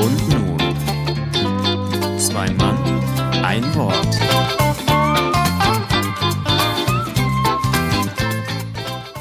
[0.00, 0.58] Und nun,
[2.18, 2.76] zwei Mann,
[3.44, 4.18] ein Wort.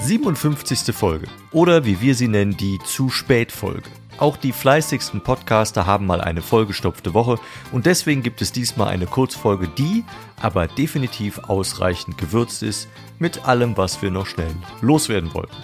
[0.01, 1.27] Siebenundfünfzigste Folge.
[1.51, 3.89] Oder wie wir sie nennen, die zu spät Folge.
[4.17, 7.39] Auch die fleißigsten Podcaster haben mal eine vollgestopfte Woche
[7.71, 10.03] und deswegen gibt es diesmal eine Kurzfolge, die
[10.39, 12.87] aber definitiv ausreichend gewürzt ist
[13.17, 15.55] mit allem, was wir noch schnell loswerden wollten.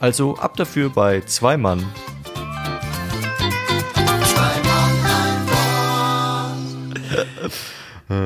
[0.00, 1.84] Also ab dafür bei zwei Mann.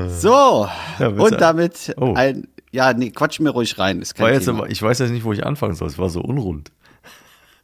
[0.08, 2.14] So, Ja, du- und damit Oh.
[2.14, 4.66] ein, ja, nee, quatsch mir ruhig rein, ist kein jetzt Thema.
[4.66, 5.88] ich weiß jetzt nicht, wo ich anfangen soll.
[5.88, 6.70] Es war so unrund.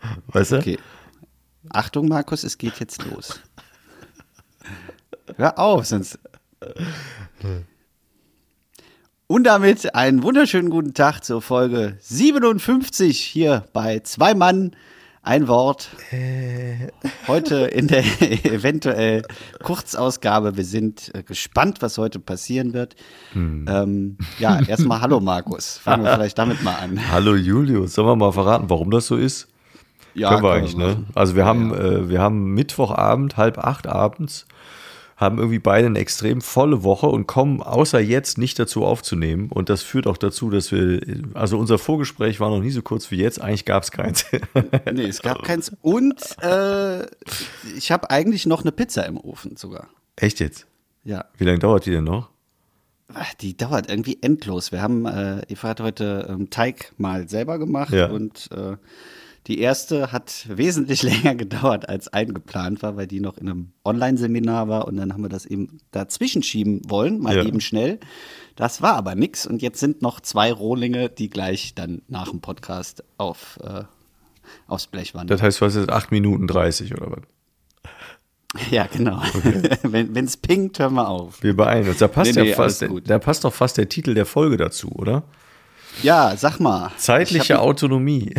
[0.29, 0.57] Weißt du?
[0.59, 0.79] Okay.
[1.71, 3.41] Achtung, Markus, es geht jetzt los.
[5.37, 6.19] Hör auf, sonst.
[9.31, 14.75] Und damit einen wunderschönen guten Tag zur Folge 57 hier bei Zwei Mann,
[15.21, 15.91] ein Wort.
[17.27, 18.05] Heute in der
[18.47, 19.25] eventuell
[19.63, 20.57] Kurzausgabe.
[20.57, 22.97] Wir sind äh, gespannt, was heute passieren wird.
[23.35, 25.77] Ähm, ja, erstmal Hallo Markus.
[25.77, 26.99] Fangen wir vielleicht damit mal an.
[27.13, 29.47] Hallo Julius, sollen wir mal verraten, warum das so ist?
[30.15, 31.05] Ja, Können wir eigentlich, ne?
[31.15, 34.47] Also wir haben, äh, wir haben Mittwochabend, halb acht abends,
[35.19, 39.51] haben irgendwie beide eine extrem volle Woche und kommen außer jetzt nicht dazu aufzunehmen.
[39.51, 41.01] Und das führt auch dazu, dass wir,
[41.35, 44.25] also unser Vorgespräch war noch nie so kurz wie jetzt, eigentlich gab es keins.
[44.93, 45.73] Nee, es gab keins.
[45.83, 47.03] Und äh,
[47.77, 49.89] ich habe eigentlich noch eine Pizza im Ofen sogar.
[50.17, 50.67] Echt jetzt?
[51.05, 52.31] Ja, Wie lange dauert die denn noch?
[53.41, 54.71] Die dauert irgendwie endlos.
[54.71, 58.09] Wir haben, äh, Eva hat heute ähm, Teig mal selber gemacht Ja.
[58.11, 58.77] und äh,
[59.49, 64.69] die erste hat wesentlich länger gedauert, als eingeplant war, weil die noch in einem Online-Seminar
[64.69, 67.45] war und dann haben wir das eben dazwischen schieben wollen, mal Ja.
[67.45, 67.99] eben schnell.
[68.57, 72.41] Das war aber nix und jetzt sind noch zwei Rohlinge, die gleich dann nach dem
[72.41, 73.85] Podcast auf, äh,
[74.67, 75.29] aufs Blech wandern.
[75.37, 77.21] Das heißt, was ist 8 Minuten 30 oder was?
[78.71, 79.21] Ja, genau.
[79.83, 81.43] Wenn es pinkt, hören wir auf.
[81.43, 81.99] Wir beeilen uns.
[81.99, 84.89] Da passt, Nee, nee, ja fast, da passt doch fast der Titel der Folge dazu,
[84.93, 85.23] oder?
[86.03, 86.91] Ja, sag mal.
[86.97, 88.33] Zeitliche Ich hab, Autonomie.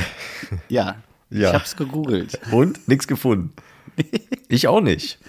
[0.68, 0.96] ja,
[1.30, 1.50] Ja.
[1.50, 2.40] ich hab's gegoogelt.
[2.52, 2.88] Und?
[2.88, 3.54] Nichts gefunden.
[4.52, 5.20] Ich auch nicht.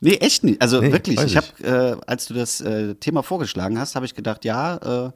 [0.00, 0.60] Nee, echt nicht.
[0.60, 4.14] Also Nee, wirklich, ich habe, äh, als du das äh, Thema vorgeschlagen hast, habe ich
[4.14, 5.12] gedacht, ja, äh,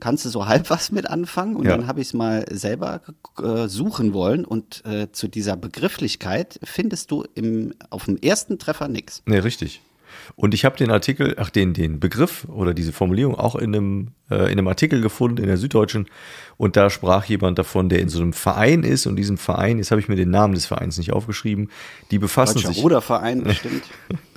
[0.00, 1.56] kannst du so halb was mit anfangen?
[1.56, 1.76] Und Ja.
[1.76, 3.00] dann habe ich es mal selber
[3.42, 8.88] äh, suchen wollen und äh, zu dieser Begrifflichkeit findest du im, auf dem ersten Treffer
[8.88, 9.22] nichts.
[9.24, 9.80] Nee, richtig.
[10.36, 14.08] Und ich habe den Artikel, ach, den, den Begriff oder diese Formulierung auch in einem,
[14.30, 16.06] äh, in einem Artikel gefunden in der Süddeutschen.
[16.56, 19.06] Und da sprach jemand davon, der in so einem Verein ist.
[19.06, 21.70] Und diesem Verein, jetzt habe ich mir den Namen des Vereins nicht aufgeschrieben,
[22.10, 22.82] die befassen Deutscher sich.
[22.82, 23.84] Ruderverein, bestimmt.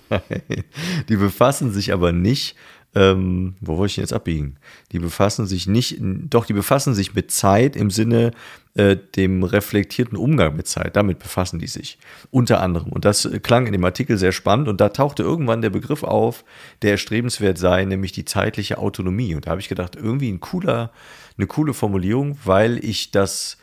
[1.10, 2.56] die befassen sich aber nicht,
[2.94, 4.58] ähm, wo wollte ich denn jetzt abbiegen?
[4.92, 8.32] Die befassen sich nicht, doch, die befassen sich mit Zeit im Sinne
[8.74, 10.96] äh, dem reflektierten Umgang mit Zeit.
[10.96, 11.98] Damit befassen die sich
[12.32, 12.92] unter anderem.
[12.92, 14.68] Und das klang in dem Artikel sehr spannend.
[14.68, 16.44] Und da tauchte irgendwann der Begriff auf,
[16.82, 19.36] der erstrebenswert sei, nämlich die zeitliche Autonomie.
[19.36, 20.92] Und da habe ich gedacht, irgendwie ein cooler,
[21.38, 23.58] eine coole Formulierung, weil ich das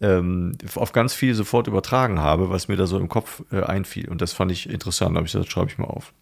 [0.00, 4.08] ähm, auf ganz viel sofort übertragen habe, was mir da so im Kopf äh, einfiel.
[4.08, 5.14] Und das fand ich interessant.
[5.14, 6.12] Da habe ich gesagt, das schreibe ich mal auf.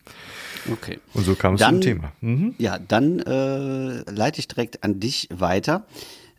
[0.73, 0.99] Okay.
[1.15, 2.13] Und so kam es Dann- zum Thema.
[2.21, 2.55] Mhm.
[2.59, 5.87] Ja, dann äh, leite ich direkt an dich weiter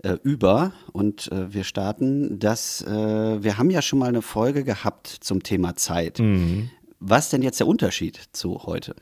[0.04, 2.40] äh, über und äh, wir starten.
[2.40, 2.88] Das, äh,
[3.44, 6.20] wir haben ja schon mal eine Folge gehabt zum Thema Zeit.
[6.20, 6.70] Mhm.
[7.00, 8.94] Was denn jetzt der Unterschied zu heute?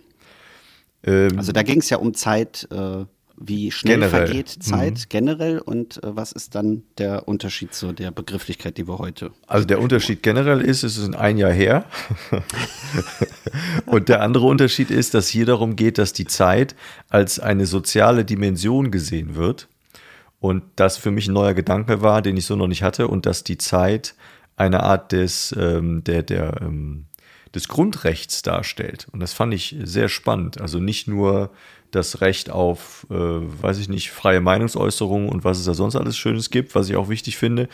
[1.04, 3.06] Ähm, Also da ging es ja um Zeit, äh,
[3.40, 4.22] wie schnell Generell.
[4.22, 4.26] Mhm.
[4.26, 8.98] vergeht Zeit generell und äh, was ist dann der Unterschied zu der Begrifflichkeit, die wir
[8.98, 9.32] heute.
[9.46, 11.86] also der Unterschied generell ist, es ist ein Jahr her.
[13.86, 16.76] Und der andere Unterschied ist, dass hier darum geht, dass die Zeit
[17.10, 19.68] als eine soziale Dimension gesehen wird.
[20.40, 23.08] Und das für mich ein neuer Gedanke war, den ich so noch nicht hatte.
[23.08, 24.16] Und dass die Zeit
[24.56, 27.06] eine Art des, ähm, der, der, ähm,
[27.56, 29.08] des Grundrechts darstellt.
[29.12, 30.60] Und das fand ich sehr spannend.
[30.60, 31.52] Also nicht nur
[31.92, 36.18] das Recht auf, äh, weiß ich nicht, freie Meinungsäußerung und was es da sonst alles
[36.18, 37.70] Schönes gibt, was ich auch wichtig finde,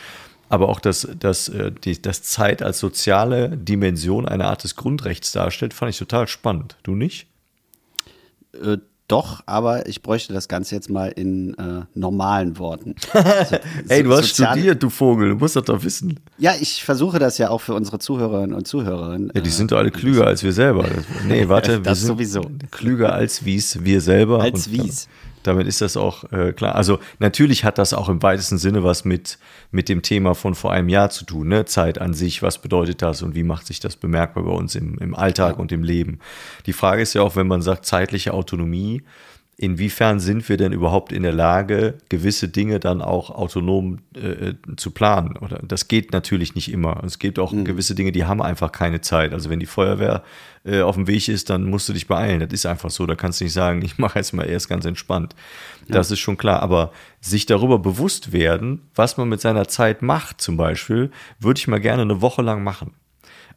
[0.48, 5.74] aber auch, dass, dass, äh, dass Zeit als soziale Dimension eine Art des Grundrechts darstellt,
[5.74, 6.76] fand ich total spannend.
[6.82, 7.26] Du nicht?
[8.52, 12.94] Äh, Doch, aber ich bräuchte das Ganze jetzt mal in äh, normalen Worten.
[13.12, 13.56] So-
[13.88, 16.20] Ey, du hast soziale- studiert, du Vogel, du musst das doch wissen.
[16.38, 19.18] Ja, ich versuche das ja auch für unsere Zuhörerinnen und Zuhörer.
[19.34, 20.86] Ja, die sind doch alle klüger als wir selber.
[21.28, 22.42] Nee, warte, wir Das sind sowieso.
[22.70, 24.40] klüger als wies, wir selber.
[24.40, 25.08] Als Und wies.
[25.44, 26.74] Damit ist das auch äh, klar.
[26.74, 29.38] Also natürlich hat das auch im weitesten Sinne was mit,
[29.70, 31.48] mit dem Thema von vor einem Jahr zu tun.
[31.48, 31.64] Ne?
[31.66, 34.98] Zeit an sich, was bedeutet das und wie macht sich das bemerkbar bei uns im,
[34.98, 36.18] im Alltag und im Leben.
[36.66, 39.02] Die Frage ist ja auch, wenn man sagt zeitliche Autonomie,
[39.56, 44.90] inwiefern sind wir denn überhaupt in der Lage, gewisse Dinge dann auch autonom äh, zu
[44.90, 45.36] planen?
[45.36, 47.02] Oder das geht natürlich nicht immer.
[47.04, 47.64] Es gibt auch mhm.
[47.64, 49.32] gewisse Dinge, die haben einfach keine Zeit.
[49.32, 50.24] Also wenn die Feuerwehr
[50.64, 52.40] äh, auf dem Weg ist, dann musst du dich beeilen.
[52.40, 53.06] Das ist einfach so.
[53.06, 55.34] Da kannst du nicht sagen, ich mache jetzt mal erst ganz entspannt.
[55.88, 56.14] Das ja.
[56.14, 56.60] ist schon klar.
[56.62, 56.90] Aber
[57.20, 61.80] sich darüber bewusst werden, was man mit seiner Zeit macht, zum Beispiel, würde ich mal
[61.80, 62.92] gerne eine Woche lang machen.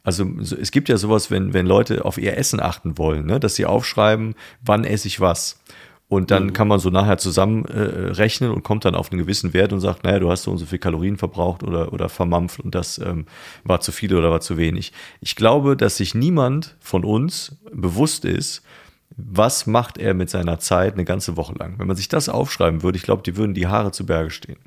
[0.04, 3.40] Also es gibt ja sowas, wenn, wenn Leute auf ihr Essen achten wollen, ne?
[3.40, 5.60] dass sie aufschreiben, wann esse ich was.
[6.08, 6.52] Und dann mhm.
[6.54, 10.04] kann man so nachher zusammenrechnen äh, und kommt dann auf einen gewissen Wert und sagt,
[10.04, 13.26] naja, du hast so und so viel Kalorien verbraucht oder, oder vermampft und das ähm,
[13.62, 14.92] war zu viel oder war zu wenig.
[15.20, 18.62] Ich glaube, dass sich niemand von uns bewusst ist,
[19.16, 21.78] was macht er mit seiner Zeit eine ganze Woche lang.
[21.78, 24.58] Wenn man sich das aufschreiben würde, ich glaube, die würden die Haare zu Berge stehen.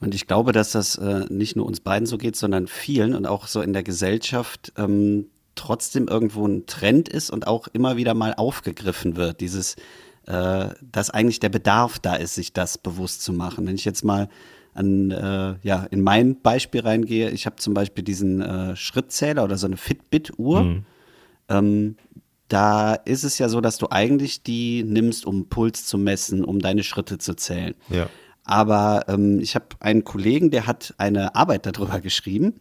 [0.00, 3.26] Und ich glaube, dass das äh, nicht nur uns beiden so geht, sondern vielen und
[3.26, 5.26] auch so in der Gesellschaft ähm,
[5.58, 9.40] trotzdem irgendwo ein Trend ist und auch immer wieder mal aufgegriffen wird.
[9.40, 9.76] Dieses,
[10.26, 13.66] äh, dass eigentlich der Bedarf da ist, sich das bewusst zu machen.
[13.66, 14.28] Wenn ich jetzt mal
[14.74, 19.58] an, äh, ja, in mein Beispiel reingehe, ich habe zum Beispiel diesen äh, Schrittzähler oder
[19.58, 20.62] so eine Fitbit-Uhr.
[20.62, 20.84] Mhm.
[21.48, 21.96] Ähm,
[22.48, 26.60] da ist es ja so, dass du eigentlich die nimmst, um Puls zu messen, um
[26.60, 27.74] deine Schritte zu zählen.
[27.90, 28.08] Ja.
[28.44, 32.60] Aber ähm, ich habe einen Kollegen, der hat eine Arbeit darüber geschrieben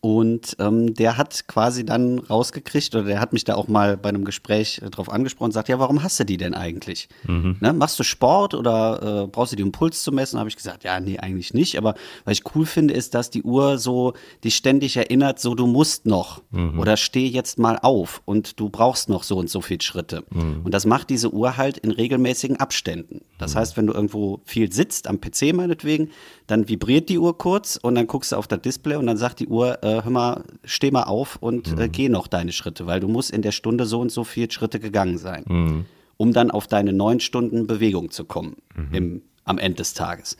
[0.00, 4.08] und ähm, der hat quasi dann rausgekriegt, oder der hat mich da auch mal bei
[4.08, 7.08] einem Gespräch äh, drauf angesprochen und sagt, ja, warum hast du die denn eigentlich?
[7.24, 7.56] Mhm.
[7.60, 10.38] Ne, machst du Sport oder äh, brauchst du die, um Puls zu messen?
[10.38, 11.76] Habe ich gesagt, ja, nee, eigentlich nicht.
[11.76, 11.94] Aber
[12.24, 16.06] was ich cool finde, ist, dass die Uhr so dich ständig erinnert, so du musst
[16.06, 16.78] noch mhm.
[16.78, 20.24] oder steh jetzt mal auf und du brauchst noch so und so viele Schritte.
[20.30, 20.62] Mhm.
[20.64, 23.20] Und das macht diese Uhr halt in regelmäßigen Abständen.
[23.38, 23.58] Das mhm.
[23.58, 26.10] heißt, wenn du irgendwo viel sitzt, am PC meinetwegen,
[26.46, 29.40] dann vibriert die Uhr kurz und dann guckst du auf das Display und dann sagt
[29.40, 31.80] die Uhr, äh, hör mal, steh mal auf und äh, mhm.
[31.80, 34.50] äh, geh noch deine Schritte, weil du musst in der Stunde so und so viele
[34.50, 35.84] Schritte gegangen sein, mhm.
[36.16, 38.94] um dann auf deine neun Stunden Bewegung zu kommen mhm.
[38.94, 40.36] im, am Ende des Tages.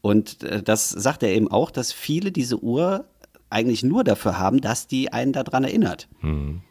[0.00, 3.04] Und äh, das sagt er eben auch, dass viele diese Uhr
[3.50, 6.08] eigentlich nur dafür haben, dass die einen daran erinnert.
[6.20, 6.62] Mhm.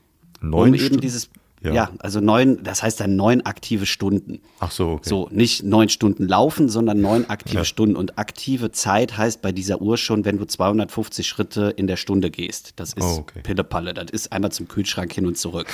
[0.41, 1.29] Neun um eben dieses
[1.63, 1.73] ja.
[1.73, 1.91] ja.
[1.99, 4.41] also neun, das heißt dann neun aktive Stunden.
[4.59, 5.09] Ach so, okay.
[5.09, 7.65] So, nicht neun Stunden laufen, sondern neun aktive ja.
[7.65, 7.95] Stunden.
[7.95, 12.29] Und aktive Zeit heißt bei dieser Uhr schon, wenn du 250 Schritte in der Stunde
[12.29, 12.73] gehst.
[12.75, 13.41] Das ist oh, okay.
[13.41, 13.93] Pillepalle.
[13.93, 15.67] Das ist einmal zum Kühlschrank hin und zurück.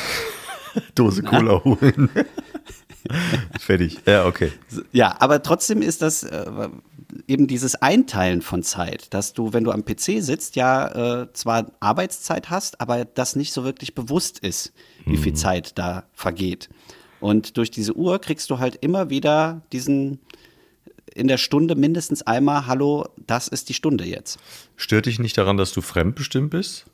[0.95, 2.09] Dose Cola holen.
[3.59, 3.97] Fertig.
[4.06, 4.51] Ja, okay.
[4.92, 6.69] Ja, aber trotzdem ist das äh,
[7.27, 11.71] eben dieses Einteilen von Zeit, dass du, wenn du am PC sitzt, ja äh, zwar
[11.79, 14.73] Arbeitszeit hast, aber das nicht so wirklich bewusst ist,
[15.06, 15.38] wie viel mhm.
[15.38, 16.69] Zeit da vergeht.
[17.19, 20.19] Und durch diese Uhr kriegst du halt immer wieder diesen
[21.15, 24.39] in der Stunde mindestens einmal, hallo, das ist die Stunde jetzt.
[24.75, 26.85] Stört dich nicht daran, dass du fremdbestimmt bist?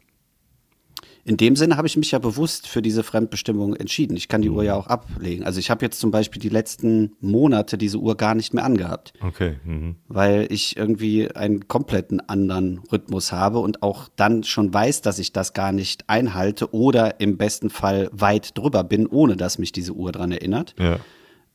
[1.27, 4.15] In dem Sinne habe ich mich ja bewusst für diese Fremdbestimmung entschieden.
[4.15, 4.57] Ich kann die mhm.
[4.57, 5.43] Uhr ja auch ablegen.
[5.43, 9.13] Also ich habe jetzt zum Beispiel die letzten Monate diese Uhr gar nicht mehr angehabt.
[9.21, 9.55] Okay.
[9.65, 9.95] Mhm.
[10.07, 15.33] Weil ich irgendwie einen kompletten anderen Rhythmus habe und auch dann schon weiß, dass ich
[15.33, 19.93] das gar nicht einhalte oder im besten Fall weit drüber bin, ohne dass mich diese
[19.93, 20.75] Uhr dran erinnert.
[20.77, 20.99] Ja.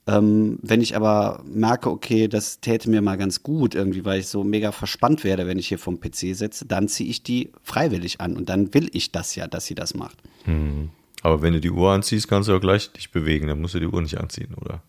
[0.07, 4.29] Ähm, wenn ich aber merke, okay, das täte mir mal ganz gut irgendwie, weil ich
[4.29, 8.21] so mega verspannt werde, wenn ich hier vom PC sitze, dann ziehe ich die freiwillig
[8.21, 10.19] an und dann will ich das ja, dass sie das macht.
[10.45, 10.91] Hm.
[11.23, 13.79] Aber wenn du die Uhr anziehst, kannst du ja gleich dich bewegen, dann musst du
[13.79, 14.83] die Uhr nicht anziehen, oder?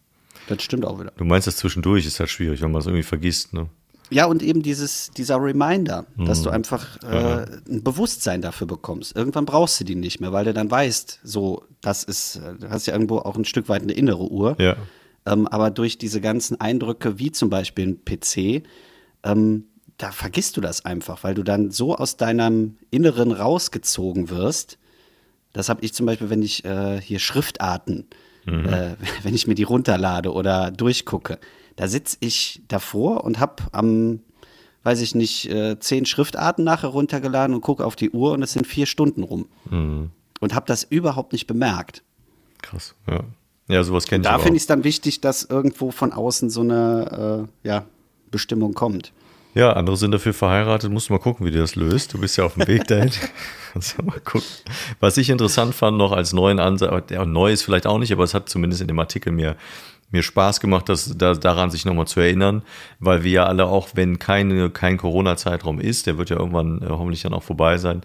[0.47, 1.11] Das stimmt auch wieder.
[1.17, 3.67] Du meinst, das zwischendurch ist halt schwierig, wenn man es irgendwie vergisst, ne?
[4.09, 6.25] Ja, und eben dieses, dieser Reminder, hm.
[6.25, 9.15] dass du einfach äh, ein Bewusstsein dafür bekommst.
[9.15, 12.69] Irgendwann brauchst du die nicht mehr, weil du dann weißt, so, das ist, äh, du
[12.69, 14.57] hast ja irgendwo auch ein Stück weit eine innere Uhr.
[14.59, 14.75] Ja.
[15.25, 18.63] Ähm, aber durch diese ganzen Eindrücke, wie zum Beispiel ein PC,
[19.23, 19.65] ähm,
[19.97, 24.79] da vergisst du das einfach, weil du dann so aus deinem Inneren rausgezogen wirst.
[25.53, 28.07] Das habe ich zum Beispiel, wenn ich äh, hier Schriftarten,
[28.45, 28.65] mhm.
[28.65, 31.39] äh, wenn ich mir die runterlade oder durchgucke,
[31.75, 34.21] da sitze ich davor und habe am,
[34.83, 38.53] weiß ich nicht, äh, zehn Schriftarten nachher runtergeladen und gucke auf die Uhr und es
[38.53, 39.47] sind vier Stunden rum.
[39.69, 40.09] Mhm.
[40.39, 42.01] Und habe das überhaupt nicht bemerkt.
[42.63, 43.23] Krass, ja.
[43.71, 47.47] Ja, sowas kennt Da finde ich es dann wichtig, dass irgendwo von außen so eine
[47.63, 47.85] äh, ja,
[48.29, 49.13] Bestimmung kommt.
[49.53, 50.91] Ja, andere sind dafür verheiratet.
[50.91, 52.13] Musst du mal gucken, wie du das löst.
[52.13, 53.11] Du bist ja auf dem Weg dahin.
[53.73, 54.47] also mal gucken.
[54.99, 58.23] Was ich interessant fand noch als neuen Ansatz, der neu ist vielleicht auch nicht, aber
[58.23, 59.55] es hat zumindest in dem Artikel mir
[60.11, 62.63] mir Spaß gemacht, das, da, daran sich nochmal zu erinnern,
[62.99, 66.87] weil wir ja alle auch, wenn keine, kein Corona-Zeitraum ist, der wird ja irgendwann äh,
[66.89, 68.01] hoffentlich dann auch vorbei sein,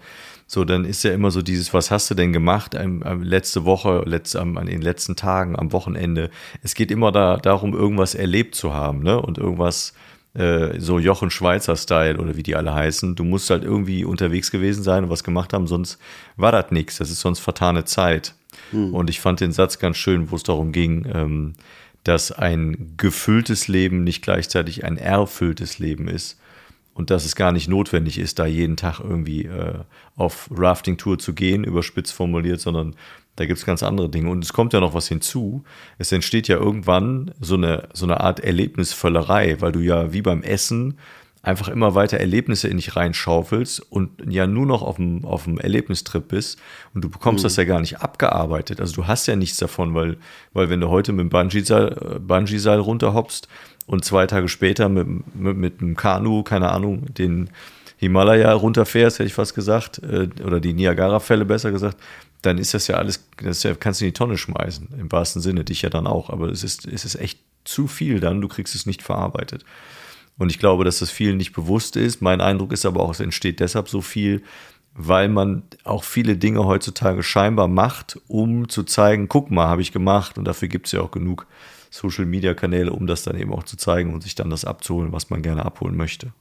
[0.49, 3.65] so, dann ist ja immer so dieses, was hast du denn gemacht ähm, ähm, letzte
[3.65, 6.29] Woche, letzt, ähm, an den letzten Tagen, am Wochenende.
[6.63, 9.21] Es geht immer da, darum, irgendwas erlebt zu haben, ne?
[9.21, 9.93] Und irgendwas,
[10.35, 13.15] äh, so Jochen Schweizer-Style oder wie die alle heißen.
[13.15, 15.99] Du musst halt irgendwie unterwegs gewesen sein und was gemacht haben, sonst
[16.37, 16.97] war das nichts.
[16.97, 18.33] Das ist sonst vertane Zeit.
[18.93, 21.53] Und ich fand den Satz ganz schön, wo es darum ging, ähm,
[22.05, 26.39] dass ein gefülltes Leben nicht gleichzeitig ein erfülltes Leben ist
[26.97, 29.75] und dass es gar nicht notwendig ist, da jeden Tag irgendwie äh,
[30.15, 32.95] auf Rafting-Tour zu gehen, überspitzt formuliert, sondern
[33.35, 34.31] da gibt es ganz andere Dinge.
[34.31, 35.63] Und es kommt ja noch was hinzu.
[35.99, 40.41] Es entsteht ja irgendwann so eine, so eine Art Erlebnisvöllerei, weil du ja wie beim
[40.41, 40.97] Essen
[41.43, 45.59] einfach immer weiter Erlebnisse in dich reinschaufelst und ja nur noch auf dem, auf dem
[45.59, 46.59] Erlebnistrip bist
[46.95, 47.45] und du bekommst mhm.
[47.45, 48.81] das ja gar nicht abgearbeitet.
[48.81, 50.17] Also du hast ja nichts davon, weil,
[50.51, 53.47] weil wenn du heute mit dem Bungee-Seil äh, Bungee runterhoppst
[53.87, 57.49] und zwei Tage später mit, mit, mit einem Kanu, keine Ahnung, den
[57.97, 61.97] Himalaya runterfährst, hätte ich fast gesagt, äh, oder die Niagara-Fälle besser gesagt,
[62.43, 65.63] dann ist das ja alles, das kannst du in die Tonne schmeißen, im wahrsten Sinne,
[65.63, 66.29] dich ja dann auch.
[66.29, 69.65] Aber es ist, es ist echt zu viel dann, du kriegst es nicht verarbeitet.
[70.37, 72.21] Und ich glaube, dass das vielen nicht bewusst ist.
[72.21, 74.43] Mein Eindruck ist aber auch, es entsteht deshalb so viel,
[74.93, 79.91] weil man auch viele Dinge heutzutage scheinbar macht, um zu zeigen, guck mal, habe ich
[79.91, 80.37] gemacht.
[80.37, 81.47] Und dafür gibt es ja auch genug
[81.89, 85.41] Social-Media-Kanäle, um das dann eben auch zu zeigen und sich dann das abzuholen, was man
[85.41, 86.33] gerne abholen möchte.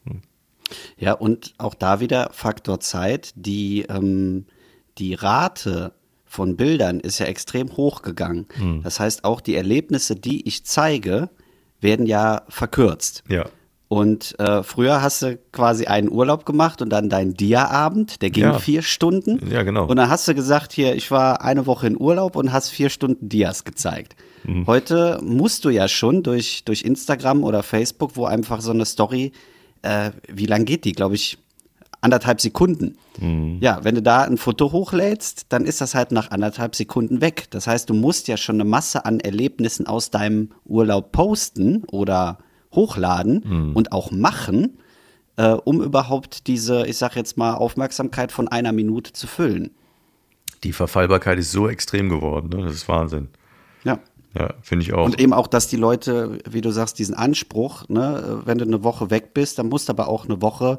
[0.97, 3.33] Ja, und auch da wieder Faktor Zeit.
[3.37, 4.47] Die, ähm,
[4.99, 5.93] die Rate
[6.25, 8.47] von Bildern ist ja extrem hoch gegangen.
[8.59, 8.83] Mhm.
[8.83, 11.31] Das heißt, auch die Erlebnisse, die ich zeige,
[11.81, 13.23] werden ja verkürzt.
[13.29, 13.47] Ja.
[13.89, 18.43] Und äh, früher hast du quasi einen Urlaub gemacht und dann deinen Dia-Abend, der ging
[18.43, 18.59] ja.
[18.59, 19.49] vier Stunden.
[19.49, 19.87] Ja, genau.
[19.87, 22.91] Und dann hast du gesagt, hier, ich war eine Woche in Urlaub und hast vier
[22.91, 24.17] Stunden Dias gezeigt.
[24.47, 24.67] Mhm.
[24.67, 29.33] Heute musst du ja schon durch, durch Instagram oder Facebook, wo einfach so eine Story,
[29.83, 30.93] äh, wie lang geht die?
[30.93, 31.39] Glaube ich,
[32.01, 32.97] anderthalb Sekunden.
[33.19, 33.59] Mhm.
[33.61, 37.47] Ja, wenn du da ein Foto hochlädst, dann ist das halt nach anderthalb Sekunden weg.
[37.51, 42.39] Das heißt, du musst ja schon eine Masse an Erlebnissen aus deinem Urlaub posten oder
[42.73, 43.73] hochladen mhm.
[43.77, 44.79] und auch machen,
[45.37, 49.71] äh, um überhaupt diese, ich sag jetzt mal, Aufmerksamkeit von einer Minute zu füllen.
[50.63, 52.65] Die Verfallbarkeit ist so extrem geworden, ne?
[52.65, 53.29] das ist Wahnsinn.
[54.39, 54.55] Ja.
[54.63, 55.05] Finde ich auch.
[55.05, 58.83] Und eben auch, dass die Leute, wie du sagst, diesen Anspruch, ne, wenn du eine
[58.83, 60.79] Woche weg bist, dann musst du aber auch eine Woche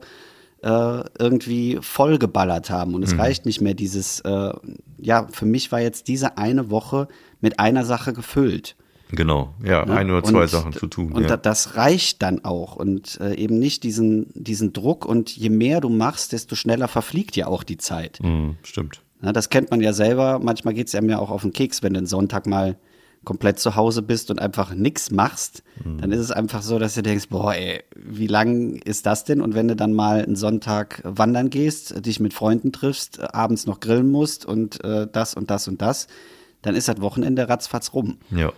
[0.63, 2.93] äh, irgendwie vollgeballert haben.
[2.95, 3.19] Und es mhm.
[3.19, 4.53] reicht nicht mehr dieses, äh,
[4.97, 7.07] ja, für mich war jetzt diese eine Woche
[7.41, 8.75] mit einer Sache gefüllt.
[9.11, 9.93] Genau, ja, ne?
[9.93, 11.13] ein oder zwei und, Sachen zu tun.
[11.13, 11.37] Und ja.
[11.37, 15.89] das reicht dann auch und äh, eben nicht diesen, diesen Druck und je mehr du
[15.89, 18.19] machst, desto schneller verfliegt ja auch die Zeit.
[18.21, 19.01] Mhm, stimmt.
[19.21, 20.39] Ja, das kennt man ja selber.
[20.39, 22.77] Manchmal geht es einem ja auch auf den Keks, wenn du einen Sonntag mal
[23.27, 25.97] komplett zu Hause bist und einfach nichts machst, mhm.
[25.97, 29.41] dann ist es einfach so, dass du denkst, boah, ey, wie lang ist das denn?
[29.41, 33.81] Und wenn du dann mal einen Sonntag wandern gehst, dich mit Freunden triffst, abends noch
[33.81, 36.07] grillen musst und äh, das und das und das,
[36.61, 38.17] dann ist das Wochenende ratzfatz rum.
[38.31, 38.53] Ja.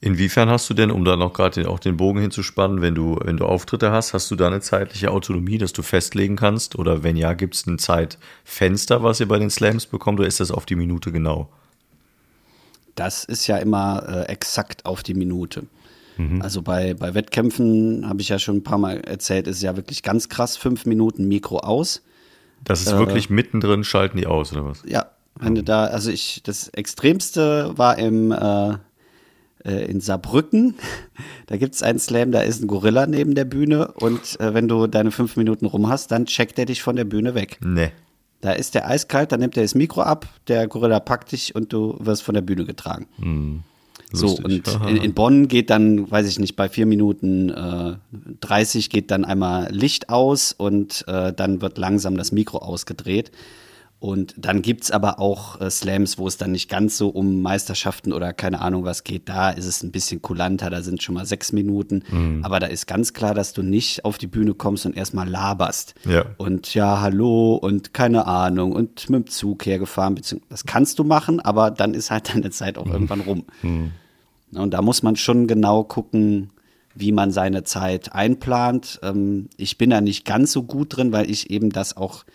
[0.00, 3.36] Inwiefern hast du denn, um da noch gerade auch den Bogen hinzuspannen, wenn du, wenn
[3.36, 6.78] du Auftritte hast, hast du da eine zeitliche Autonomie, dass du festlegen kannst?
[6.78, 10.40] Oder wenn ja, gibt es ein Zeitfenster, was ihr bei den Slams bekommt, oder ist
[10.40, 11.50] das auf die Minute genau?
[12.94, 15.64] Das ist ja immer äh, exakt auf die Minute.
[16.16, 16.42] Mhm.
[16.42, 20.02] Also bei, bei Wettkämpfen, habe ich ja schon ein paar Mal erzählt, ist ja wirklich
[20.02, 22.02] ganz krass, fünf Minuten Mikro aus.
[22.62, 24.82] Das ist äh, wirklich mittendrin, schalten die aus, oder was?
[24.86, 25.56] Ja, wenn mhm.
[25.56, 28.76] du da, also ich, das Extremste war im äh,
[29.64, 30.74] äh, in Saarbrücken.
[31.46, 34.66] Da gibt es einen Slam, da ist ein Gorilla neben der Bühne und äh, wenn
[34.66, 37.58] du deine fünf Minuten rum hast, dann checkt er dich von der Bühne weg.
[37.62, 37.92] Nee.
[38.44, 41.72] Da ist der eiskalt, dann nimmt er das Mikro ab, der Gorilla packt dich und
[41.72, 43.06] du wirst von der Bühne getragen.
[43.16, 43.62] Hm.
[44.12, 47.94] So, und in, in, Bonn geht dann, weiß ich nicht, bei vier Minuten äh,
[48.42, 53.32] 30 geht dann einmal Licht aus und äh, dann wird langsam das Mikro ausgedreht.
[54.04, 57.40] Und dann gibt es aber auch äh, Slams, wo es dann nicht ganz so um
[57.40, 59.30] Meisterschaften oder keine Ahnung was geht.
[59.30, 62.02] Da ist es ein bisschen kulanter, da sind schon mal sechs Minuten.
[62.10, 62.44] Mhm.
[62.44, 65.94] Aber da ist ganz klar, dass du nicht auf die Bühne kommst und erstmal laberst.
[66.04, 66.26] Ja.
[66.36, 70.20] Und ja, hallo und keine Ahnung und mit dem Zug hergefahren.
[70.50, 72.92] Das kannst du machen, aber dann ist halt deine Zeit auch mhm.
[72.92, 73.44] irgendwann rum.
[73.62, 73.92] Mhm.
[74.52, 76.50] Und da muss man schon genau gucken,
[76.94, 79.00] wie man seine Zeit einplant.
[79.02, 82.26] Ähm, ich bin da nicht ganz so gut drin, weil ich eben das auch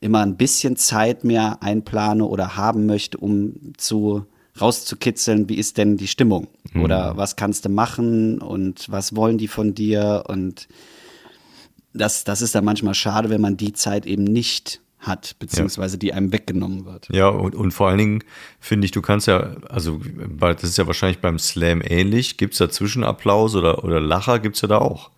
[0.00, 4.26] immer ein bisschen Zeit mehr einplane oder haben möchte, um zu
[4.60, 6.48] rauszukitzeln, wie ist denn die Stimmung?
[6.72, 6.82] Mhm.
[6.82, 10.24] Oder was kannst du machen und was wollen die von dir?
[10.28, 10.68] Und
[11.92, 15.98] das, das ist dann manchmal schade, wenn man die Zeit eben nicht hat, beziehungsweise ja.
[15.98, 17.08] die einem weggenommen wird.
[17.12, 18.24] Ja, und, und vor allen Dingen
[18.60, 20.00] finde ich, du kannst ja, also
[20.38, 24.56] das ist ja wahrscheinlich beim Slam ähnlich, gibt es da Zwischenapplaus oder, oder Lacher, gibt
[24.56, 25.10] es ja da auch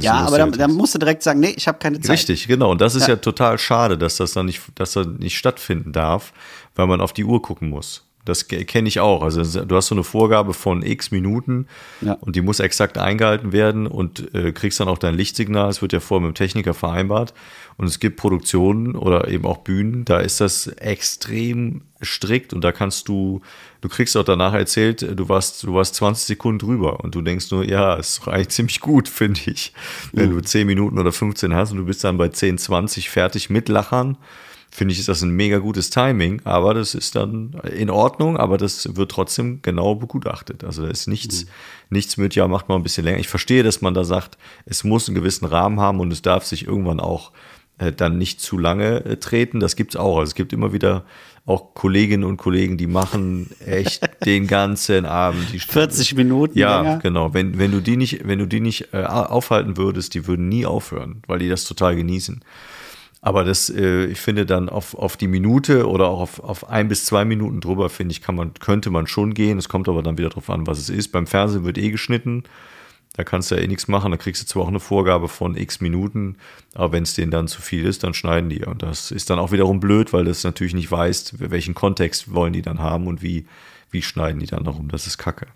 [0.00, 2.12] ja, aber dann, dann, musst du direkt sagen, nee, ich habe keine Zeit.
[2.12, 2.70] Richtig, genau.
[2.70, 3.14] Und das ist ja.
[3.14, 6.32] ja total schade, dass das dann nicht, dass das nicht stattfinden darf,
[6.76, 8.04] weil man auf die Uhr gucken muss.
[8.24, 9.22] Das kenne ich auch.
[9.22, 11.66] Also du hast so eine Vorgabe von x Minuten
[12.00, 12.14] Ja.
[12.20, 15.68] und die muss exakt eingehalten werden und äh, kriegst dann auch dein Lichtsignal.
[15.70, 17.34] Es wird ja vorher mit dem Techniker vereinbart.
[17.78, 22.70] Und es gibt Produktionen oder eben auch Bühnen, da ist das extrem strikt und da
[22.70, 23.40] kannst du,
[23.80, 27.50] du kriegst auch danach erzählt, du warst, du warst 20 Sekunden drüber und du denkst
[27.50, 29.72] nur, ja, ist doch eigentlich ziemlich gut, finde ich.
[30.12, 33.50] Wenn du 10 Minuten oder 15 hast und du bist dann bei 10, 20 fertig
[33.50, 34.16] mit Lachern
[34.74, 38.56] finde ich, ist das ein mega gutes Timing, aber das ist dann in Ordnung, aber
[38.56, 40.64] das wird trotzdem genau begutachtet.
[40.64, 41.44] Also da ist nichts,
[41.90, 43.18] nichts mit, ja, macht mal ein bisschen länger.
[43.18, 46.46] Ich verstehe, dass man da sagt, es muss einen gewissen Rahmen haben und es darf
[46.46, 47.32] sich irgendwann auch
[47.76, 49.60] äh, dann nicht zu lange äh, treten.
[49.60, 50.16] Das gibt's auch.
[50.16, 51.04] Also es gibt immer wieder
[51.44, 55.52] auch Kolleginnen und Kollegen, die machen echt den ganzen Abend.
[55.52, 56.98] Die 40 Minuten ja, länger?
[57.00, 57.34] genau.
[57.34, 60.64] Wenn, wenn du die nicht, wenn du die nicht äh, aufhalten würdest, die würden nie
[60.64, 62.42] aufhören, weil die das total genießen.
[63.24, 66.88] Aber das, äh, ich finde dann auf, auf die Minute oder auch auf, auf ein
[66.88, 69.58] bis zwei Minuten drüber, finde ich, kann man, könnte man schon gehen.
[69.58, 71.12] Es kommt aber dann wieder drauf an, was es ist.
[71.12, 72.42] Beim Fernsehen wird eh geschnitten.
[73.14, 74.10] Da kannst du ja eh nichts machen.
[74.10, 76.36] Da kriegst du zwar auch eine Vorgabe von x Minuten,
[76.74, 78.64] aber wenn es denen dann zu viel ist, dann schneiden die.
[78.64, 82.52] Und das ist dann auch wiederum blöd, weil das natürlich nicht weißt, welchen Kontext wollen
[82.52, 83.46] die dann haben und wie,
[83.92, 84.88] wie schneiden die dann darum.
[84.88, 85.46] Das ist Kacke.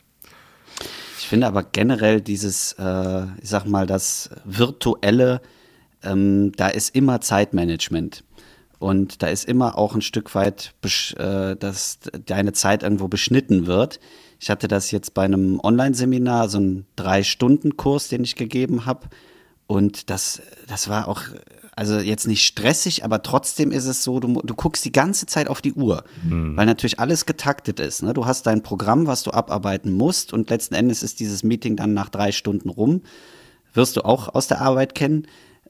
[1.18, 5.40] Ich finde aber generell dieses, äh, ich sag mal, das virtuelle,
[6.06, 8.24] ähm, da ist immer Zeitmanagement.
[8.78, 10.74] Und da ist immer auch ein Stück weit,
[11.16, 14.00] äh, dass deine Zeit irgendwo beschnitten wird.
[14.38, 19.08] Ich hatte das jetzt bei einem Online-Seminar, so einen Drei-Stunden-Kurs, den ich gegeben habe.
[19.66, 21.22] Und das, das war auch,
[21.74, 25.48] also jetzt nicht stressig, aber trotzdem ist es so, du, du guckst die ganze Zeit
[25.48, 26.04] auf die Uhr,
[26.56, 28.02] weil natürlich alles getaktet ist.
[28.02, 28.14] Ne?
[28.14, 31.94] Du hast dein Programm, was du abarbeiten musst und letzten Endes ist dieses Meeting dann
[31.94, 33.02] nach drei Stunden rum.
[33.74, 35.26] Wirst du auch aus der Arbeit kennen.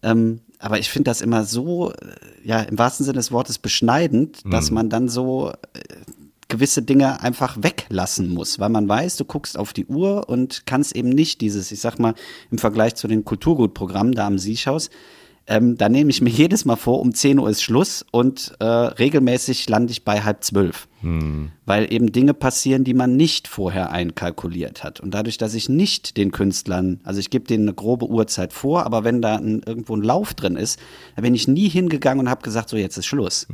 [0.06, 1.94] Ähm, aber ich finde das immer so, äh,
[2.44, 5.80] ja, im wahrsten Sinne des Wortes beschneidend, dass man dann so äh,
[6.48, 10.94] gewisse Dinge einfach weglassen muss, weil man weiß, du guckst auf die Uhr und kannst
[10.94, 12.14] eben nicht dieses, ich sag mal,
[12.52, 14.90] im Vergleich zu den Kulturgutprogrammen da am Siechhaus,
[15.48, 18.64] ähm, da nehme ich mir jedes Mal vor, um 10 Uhr ist Schluss und äh,
[18.64, 20.88] regelmäßig lande ich bei halb zwölf.
[21.66, 24.98] Weil eben Dinge passieren, die man nicht vorher einkalkuliert hat.
[24.98, 28.86] Und dadurch, dass ich nicht den Künstlern, also ich gebe denen eine grobe Uhrzeit vor,
[28.86, 30.80] aber wenn da ein, irgendwo ein Lauf drin ist,
[31.14, 33.46] dann bin ich nie hingegangen und habe gesagt, so jetzt ist Schluss.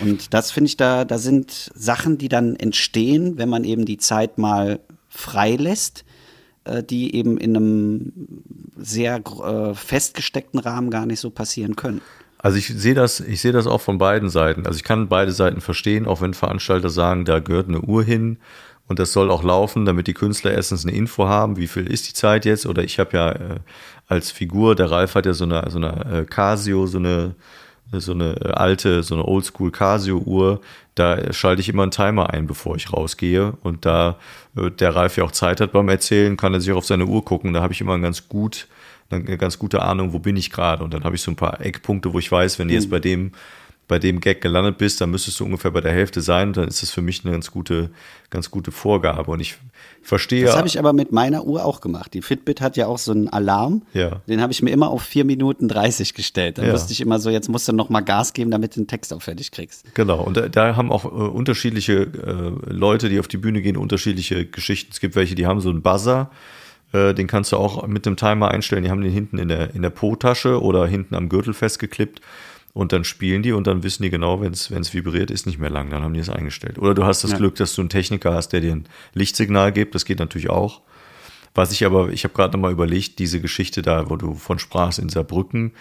[0.00, 3.98] Und das finde ich da, da sind Sachen, die dann entstehen, wenn man eben die
[3.98, 6.04] Zeit mal frei lässt,
[6.64, 8.12] äh, die eben in einem
[8.82, 12.00] sehr äh, festgesteckten Rahmen gar nicht so passieren können.
[12.38, 14.66] Also ich sehe das, ich sehe das auch von beiden Seiten.
[14.66, 18.38] Also ich kann beide Seiten verstehen, auch wenn Veranstalter sagen, da gehört eine Uhr hin
[18.88, 22.08] und das soll auch laufen, damit die Künstler erstens eine Info haben, wie viel ist
[22.08, 22.66] die Zeit jetzt.
[22.66, 23.60] Oder ich habe ja äh,
[24.08, 27.36] als Figur, der Ralf hat ja so eine, so eine äh, Casio, so eine
[28.00, 30.60] so eine äh, alte, so eine Oldschool Casio-Uhr,
[30.94, 33.54] da schalte ich immer einen Timer ein, bevor ich rausgehe.
[33.62, 34.16] Und da
[34.56, 37.06] äh, der Ralf ja auch Zeit hat beim Erzählen, kann er sich auch auf seine
[37.06, 37.52] Uhr gucken.
[37.52, 38.66] Da habe ich immer ganz gut,
[39.10, 40.82] eine ganz gute Ahnung, wo bin ich gerade.
[40.84, 43.32] Und dann habe ich so ein paar Eckpunkte, wo ich weiß, wenn jetzt bei dem,
[43.92, 46.48] bei dem Gag gelandet bist, dann müsstest du ungefähr bei der Hälfte sein.
[46.48, 47.90] Und dann ist das für mich eine ganz gute,
[48.30, 49.30] ganz gute Vorgabe.
[49.30, 49.56] Und ich
[50.00, 50.46] verstehe.
[50.46, 52.14] Das habe ich aber mit meiner Uhr auch gemacht.
[52.14, 53.82] Die Fitbit hat ja auch so einen Alarm.
[53.92, 54.22] Ja.
[54.26, 56.56] Den habe ich mir immer auf 4 Minuten 30 gestellt.
[56.56, 56.72] Dann Ja.
[56.72, 59.12] wusste ich immer so, jetzt musst du noch mal Gas geben, damit du den Text
[59.12, 59.84] auch fertig kriegst.
[59.92, 63.76] Genau, und da, da haben auch äh, unterschiedliche äh, Leute, die auf die Bühne gehen,
[63.76, 64.90] unterschiedliche Geschichten.
[64.90, 66.30] Es gibt welche, die haben so einen Buzzer,
[66.94, 68.84] äh, den kannst du auch mit dem Timer einstellen.
[68.84, 72.22] Die haben den hinten in der, in der Po-Tasche oder hinten am Gürtel festgeklippt.
[72.74, 75.68] Und dann spielen die und dann wissen die genau, wenn es vibriert, ist nicht mehr
[75.68, 75.90] lang.
[75.90, 76.78] Dann haben die es eingestellt.
[76.78, 77.36] Oder du hast das Ja.
[77.36, 79.94] Glück, dass du einen Techniker hast, der dir ein Lichtsignal gibt.
[79.94, 80.80] Das geht natürlich auch.
[81.54, 84.98] Was ich aber, ich habe gerade nochmal überlegt, diese Geschichte da, wo du von sprachst
[84.98, 85.72] in Saarbrücken,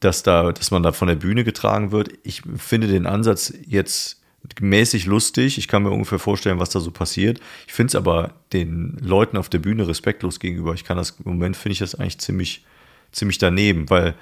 [0.00, 2.10] dass da, dass man da von der Bühne getragen wird.
[2.24, 4.20] Ich finde den Ansatz jetzt
[4.60, 5.56] mäßig lustig.
[5.56, 7.40] Ich kann mir ungefähr vorstellen, was da so passiert.
[7.66, 10.74] Ich finde es aber den Leuten auf der Bühne respektlos gegenüber.
[10.74, 12.64] Ich kann das, im Moment finde ich das eigentlich ziemlich,
[13.12, 14.14] ziemlich daneben, weil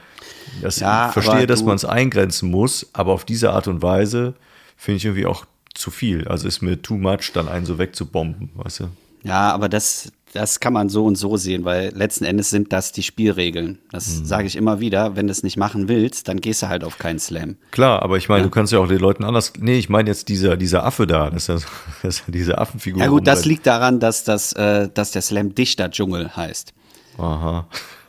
[0.63, 4.35] das, Ja, ich verstehe, dass man es eingrenzen muss, aber auf diese Art und Weise
[4.77, 5.45] finde ich irgendwie auch
[5.75, 6.27] zu viel.
[6.29, 8.85] Also ist mir too much, dann einen so wegzubomben, weißt du?
[9.23, 12.93] Ja, aber das, das kann man so und so sehen, weil letzten Endes sind das
[12.93, 13.79] die Spielregeln.
[13.91, 14.25] Das Mhm.
[14.25, 15.17] sage ich immer wieder.
[15.17, 17.57] Wenn du es nicht machen willst, dann gehst du halt auf keinen Slam.
[17.73, 19.53] Klar, aber ich meine, du kannst ja auch den Leuten anders.
[19.59, 21.69] Nee, ich meine jetzt dieser, dieser Affe da, das ist ja,
[22.03, 23.03] das ist ja diese Affenfigur.
[23.03, 26.73] Ja gut, das liegt daran, dass, das, äh, dass der Slam dichter Dschungel heißt.
[27.19, 27.67] Aha.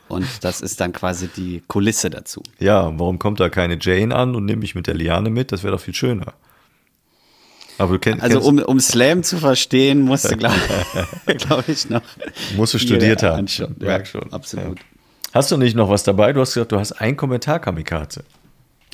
[0.08, 2.42] Und das ist dann quasi die Kulisse dazu.
[2.58, 5.52] Ja, warum kommt da keine Jane an und nimmt mich mit der Liane mit?
[5.52, 6.32] Das wäre doch viel schöner.
[7.76, 10.56] Aber du kenn, Also um, um Slam zu verstehen, musst du, glaube
[11.26, 12.02] glaub ich, noch.
[12.56, 13.40] Musst du studiert haben.
[13.40, 13.76] anschauen.
[13.78, 14.32] Merk schon.
[14.32, 14.80] Absolut.
[15.32, 16.32] hast du nicht noch was dabei?
[16.32, 18.24] Du hast gesagt, du hast einen Kommentar, Kamikaze.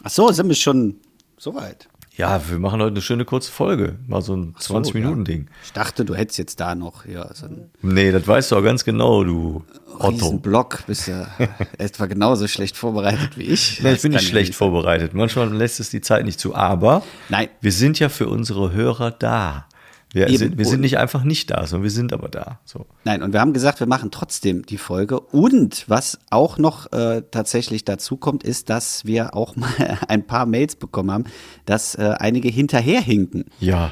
[0.02, 0.96] Ach so, sind wir schon
[1.38, 1.88] so weit.
[2.16, 3.96] Ja, wir machen heute eine schöne kurze Folge.
[4.06, 5.48] Mal so ein so, 20-Minuten-Ding.
[5.64, 7.48] Ich dachte, du hättest jetzt da noch ja, so
[7.82, 9.64] Nee, das weißt du auch ganz genau, du
[9.98, 10.08] Otto.
[10.08, 10.84] riesen Block.
[10.86, 11.26] Bist ja
[11.78, 13.82] etwa genauso schlecht vorbereitet wie ich.
[13.82, 15.12] Nee, ich bin nicht ja schlecht vorbereitet.
[15.12, 17.48] Manchmal lässt es die Zeit nicht zu, aber Nein.
[17.60, 19.66] wir sind ja für unsere Hörer da.
[20.14, 20.38] Wir, Eben.
[20.38, 22.60] sind, wir sind nicht einfach nicht da, sondern wir sind aber da.
[22.64, 22.86] So.
[23.04, 25.18] Nein, und wir haben gesagt, wir machen trotzdem die Folge.
[25.18, 29.68] Und was auch noch äh, tatsächlich dazu kommt, ist, dass wir auch mal
[30.06, 31.24] ein paar Mails bekommen haben,
[31.66, 33.46] dass äh, einige hinterherhinken.
[33.58, 33.90] Ja.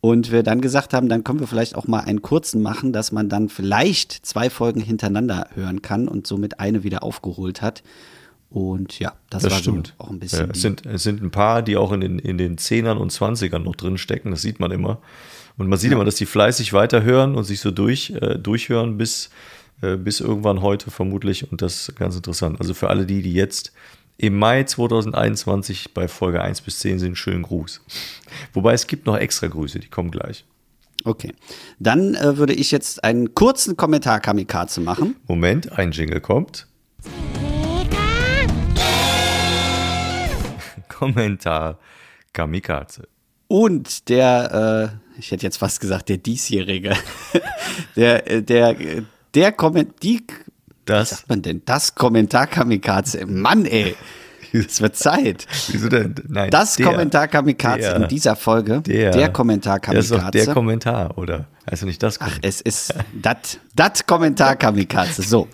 [0.00, 3.10] Und wir dann gesagt haben, dann können wir vielleicht auch mal einen kurzen machen, dass
[3.10, 7.82] man dann vielleicht zwei Folgen hintereinander hören kann und somit eine wieder aufgeholt hat.
[8.50, 9.94] Und ja, das, Das war stimmt.
[9.98, 10.50] so auch ein Ja, bisschen.
[10.52, 13.64] es, sind, es sind ein paar, die auch in den, in den Zehnern und Zwanzigern
[13.64, 15.00] noch drin stecken, das sieht man immer.
[15.56, 19.30] Und man sieht immer, dass die fleißig weiterhören und sich so durch, äh, durchhören bis,
[19.82, 21.50] äh, bis irgendwann heute vermutlich.
[21.50, 22.60] Und das ist ganz interessant.
[22.60, 23.72] Also für alle die, die jetzt
[24.16, 27.80] im Mai 2021 bei Folge 1 bis 10 sind, schönen Gruß.
[28.52, 30.44] Wobei es gibt noch extra Grüße, die kommen gleich.
[31.04, 31.32] okay.
[31.78, 35.16] Dann äh, würde ich jetzt einen kurzen Kommentar Kamikaze machen.
[35.26, 36.66] Moment, ein Jingle kommt.
[40.88, 41.78] Kommentar
[42.32, 43.08] Kamikaze.
[43.48, 46.94] Und der, äh, ich hätte jetzt fast gesagt, der diesjährige,
[47.96, 49.02] der, äh, der, äh,
[49.34, 50.24] der Komment, die,
[50.84, 51.62] Das- was sagt man denn?
[51.64, 53.26] Das Kommentar Kamikaze.
[53.26, 53.94] Mann, ey.
[54.52, 55.48] Es wird Zeit.
[55.72, 56.14] Wieso denn?
[56.28, 58.82] Nein, Das der- Kommentar Kamikaze der- in dieser Folge.
[58.82, 60.00] Der, Der, Kommentar Der
[60.30, 61.46] der Kommentar, oder?
[61.66, 62.48] Also nicht das Ach, Kommentar.
[62.48, 65.22] es ist das dat Kommentar Kamikaze.
[65.22, 65.48] So,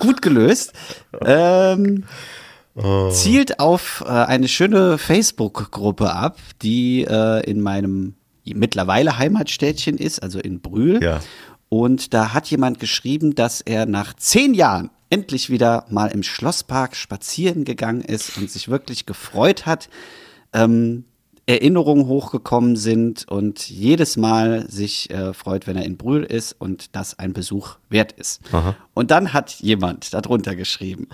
[0.00, 0.72] gut gelöst.
[1.24, 2.04] Ähm,
[3.12, 8.14] Zielt auf äh, eine schöne Facebook-Gruppe ab, die äh, in meinem
[8.54, 11.02] mittlerweile Heimatstädtchen ist, also in Brühl.
[11.02, 11.20] Ja.
[11.68, 16.96] Und da hat jemand geschrieben, dass er nach zehn Jahren endlich wieder mal im Schlosspark
[16.96, 19.88] spazieren gegangen ist und sich wirklich gefreut hat.
[20.52, 21.04] Ähm,
[21.46, 26.94] Erinnerungen hochgekommen sind und jedes Mal sich äh, freut, wenn er in Brühl ist und
[26.94, 28.40] das ein Besuch wert ist.
[28.52, 28.76] Aha.
[28.94, 31.08] Und dann hat jemand darunter geschrieben,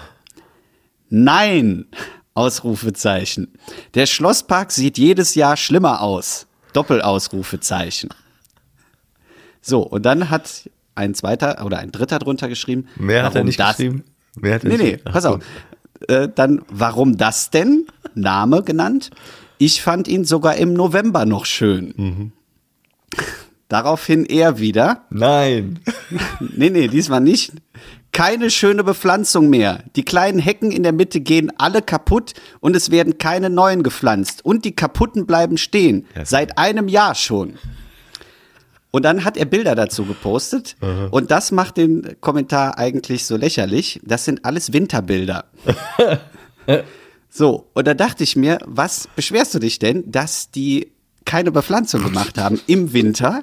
[1.09, 1.87] Nein!
[2.35, 3.55] Ausrufezeichen.
[3.95, 6.47] Der Schlosspark sieht jedes Jahr schlimmer aus.
[6.77, 8.11] Doppelausrufezeichen.
[9.63, 12.87] So, und dann hat ein zweiter oder ein dritter drunter geschrieben.
[12.97, 14.05] Mehr hat er warum nicht das, geschrieben.
[14.39, 15.43] Mehr hat er Nee, nee, pass auf.
[16.09, 17.87] Äh, dann, warum das denn?
[18.15, 19.11] Name genannt.
[19.59, 21.95] Ich fand ihn sogar im November noch schön.
[21.97, 22.33] Mhm.
[23.69, 25.07] Daraufhin er wieder.
[25.11, 25.81] Nein.
[26.57, 27.53] Nee, nee, diesmal nicht.
[28.17, 29.85] Keine schöne Bepflanzung mehr.
[29.95, 34.43] Die kleinen Hecken in der Mitte gehen alle kaputt und es werden keine neuen gepflanzt.
[34.43, 36.07] Und die kaputten bleiben stehen.
[36.25, 37.59] Seit einem Jahr schon.
[38.91, 40.77] Und dann hat er Bilder dazu gepostet.
[41.11, 44.01] Und das macht den Kommentar eigentlich so lächerlich.
[44.03, 45.45] Das sind alles Winterbilder.
[47.29, 50.91] so, und da dachte ich mir, was beschwerst du dich denn, dass die
[51.27, 53.43] keine Bepflanzung gemacht haben im Winter?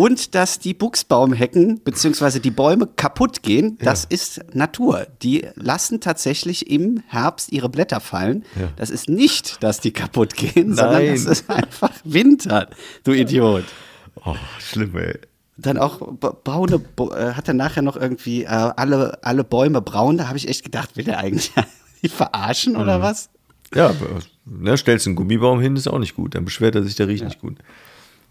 [0.00, 2.38] Und dass die Buchsbaumhecken bzw.
[2.38, 5.06] die Bäume kaputt gehen, das ist Natur.
[5.22, 8.44] Die lassen tatsächlich im Herbst ihre Blätter fallen.
[8.58, 8.68] Ja.
[8.76, 11.12] Das ist nicht, dass die kaputt gehen, sondern Nein.
[11.12, 12.70] das ist einfach Winter,
[13.04, 13.64] du Idiot.
[14.24, 15.18] Oh, schlimm, ey.
[15.58, 16.80] Dann auch braune,
[17.14, 20.16] äh, hat er nachher noch irgendwie äh, alle, alle Bäume braun.
[20.16, 21.52] Da habe ich echt gedacht, will er eigentlich
[22.02, 23.02] die verarschen oder Mhm.
[23.02, 23.28] was?
[23.74, 26.34] Ja, aber, ne, stellst einen Gummibaum hin, ist auch nicht gut.
[26.34, 27.58] Dann beschwert er sich, der riecht nicht gut.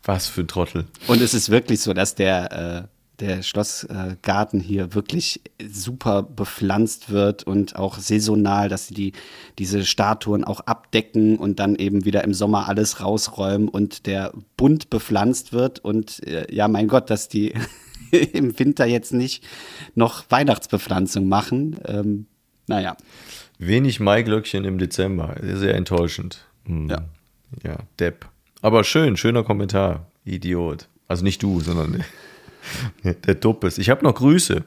[0.03, 0.85] Was für ein Trottel.
[1.07, 2.87] Und es ist wirklich so, dass der, äh,
[3.19, 9.13] der Schlossgarten hier wirklich super bepflanzt wird und auch saisonal, dass sie die,
[9.57, 14.89] diese Statuen auch abdecken und dann eben wieder im Sommer alles rausräumen und der bunt
[14.89, 15.79] bepflanzt wird.
[15.79, 17.53] Und äh, ja, mein Gott, dass die
[18.11, 19.43] im Winter jetzt nicht
[19.95, 21.77] noch Weihnachtsbepflanzung machen.
[21.85, 22.25] Ähm,
[22.67, 22.95] naja.
[23.57, 25.35] Wenig Maiglöckchen im Dezember.
[25.41, 26.45] Sehr enttäuschend.
[26.65, 26.89] Hm.
[26.89, 27.03] Ja.
[27.63, 28.29] Ja, Depp.
[28.61, 30.07] Aber schön, schöner Kommentar.
[30.25, 30.87] Idiot.
[31.07, 32.03] Also nicht du, sondern
[33.03, 33.77] der, Duppes.
[33.77, 34.63] Ich habe noch Grüße.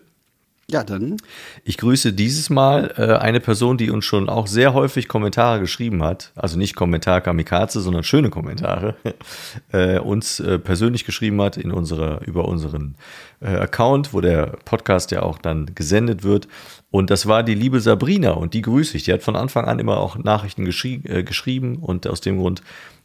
[0.71, 1.19] Ja, dann.
[1.65, 6.03] Ich grüße dieses Mal äh, eine Person, die uns schon auch sehr häufig Kommentare geschrieben
[6.03, 6.33] hat.
[6.35, 8.95] Also nicht Kommentar Kamikaze, sondern schöne Kommentare.
[9.73, 12.95] äh, uns äh, persönlich geschrieben hat in unsere, über unseren
[13.41, 16.49] äh, Account, wo der Podcast ja auch dann gesendet wird.
[16.91, 19.05] Und das war die liebe Sabrina und die grüße ich.
[19.05, 22.63] Die hat von Anfang an immer auch Nachrichten geschrie äh, geschrieben und aus dem Grund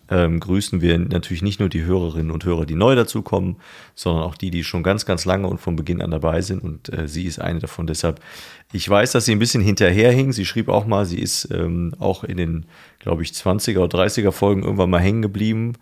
[0.10, 3.58] ähm, grüßen wir natürlich nicht nur die Hörerinnen und Hörer, die neu dazukommen,
[3.96, 6.64] sondern auch die, die schon ganz, ganz lange und von Beginn an dabei sind.
[6.64, 7.88] Und äh, sie ist eine davon.
[7.88, 8.22] Deshalb,
[8.72, 10.32] ich weiß, dass sie ein bisschen hinterherhing.
[10.32, 12.66] Sie schrieb auch mal, sie ist ähm, auch in den,
[13.00, 15.74] glaube ich, 20er oder 30er Folgen irgendwann mal hängen geblieben,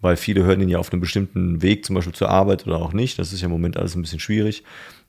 [0.00, 2.92] weil viele hören ihn ja auf einem bestimmten Weg, zum Beispiel zur Arbeit oder auch
[2.92, 3.18] nicht.
[3.18, 4.62] Das ist ja im Moment alles ein bisschen schwierig.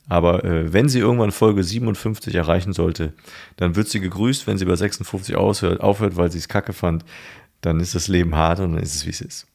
[0.09, 3.13] Aber äh, wenn sie irgendwann Folge 57 erreichen sollte,
[3.57, 7.05] dann wird sie gegrüßt, wenn sie bei 56 aushört, aufhört, weil sie es kacke fand
[7.61, 9.47] dann ist das Leben hart und dann ist es, wie es ist.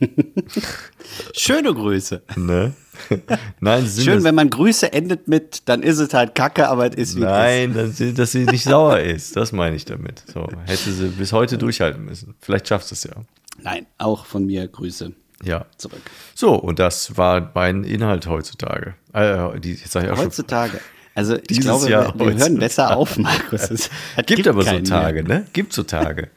[1.36, 2.22] Schöne Grüße.
[2.36, 2.72] Ne?
[3.60, 7.16] Nein, Schön, wenn man Grüße endet mit, dann ist es halt Kacke, aber es ist
[7.16, 7.30] wie es ist.
[7.32, 9.36] Nein, dann sind, dass sie nicht sauer ist.
[9.36, 10.22] Das meine ich damit.
[10.32, 12.34] So, hätte sie bis heute durchhalten müssen.
[12.40, 13.12] Vielleicht schafft es ja.
[13.60, 15.66] Nein, auch von mir Grüße Ja.
[15.76, 16.02] zurück.
[16.34, 18.94] So, und das war mein Inhalt heutzutage.
[19.12, 20.80] Äh, die, jetzt ich auch schon, Heutzutage.
[21.14, 23.62] Also ich Dieses glaube, Jahr wir, wir hören besser auf, Markus.
[23.72, 25.40] Es, es gibt, aber so Tage, mehr.
[25.40, 25.46] ne?
[25.52, 26.30] Gibt so Tage.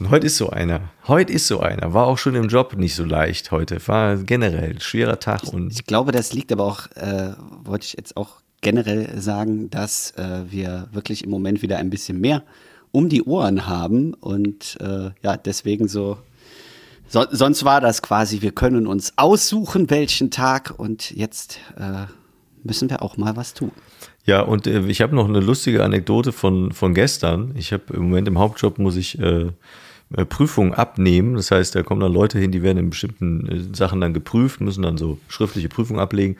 [0.00, 0.80] Und heute ist so einer.
[1.08, 1.92] Heute ist so einer.
[1.92, 3.86] War auch schon im Job nicht so leicht heute.
[3.86, 7.34] War generell ein schwerer Tag und Ich glaube, das liegt aber auch, äh,
[7.64, 12.18] wollte ich jetzt auch generell sagen, dass äh, wir wirklich im Moment wieder ein bisschen
[12.18, 12.42] mehr
[12.92, 16.16] um die Ohren haben und äh, ja, deswegen so.
[17.06, 22.06] So, sonst war das quasi, wir können uns aussuchen, welchen Tag und jetzt äh,
[22.62, 23.72] müssen wir auch mal was tun.
[24.24, 27.52] Ja, und äh, ich habe noch eine lustige Anekdote von, von gestern.
[27.56, 29.50] Ich habe im Moment im Hauptjob muss ich äh,
[30.24, 31.34] Prüfungen abnehmen.
[31.34, 34.60] Das heißt, da kommen dann Leute hin, die werden in bestimmten äh, Sachen dann geprüft,
[34.60, 36.36] müssen dann so schriftliche Prüfungen ablegen.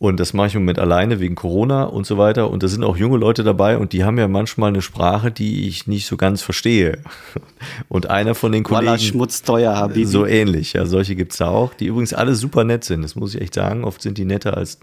[0.00, 2.50] Und das mache ich im Moment alleine wegen Corona und so weiter.
[2.50, 5.66] Und da sind auch junge Leute dabei und die haben ja manchmal eine Sprache, die
[5.66, 7.02] ich nicht so ganz verstehe.
[7.88, 8.98] Und einer von den Walla Kollegen.
[8.98, 10.04] schmutzteuer, Habibi.
[10.04, 13.16] So ähnlich, ja, solche gibt es da auch, die übrigens alle super nett sind, das
[13.16, 13.82] muss ich echt sagen.
[13.82, 14.78] Oft sind die netter als,